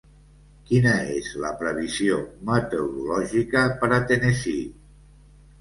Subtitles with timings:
[0.69, 2.17] quina és la previsió
[2.51, 4.69] meteorològica per a Tennessee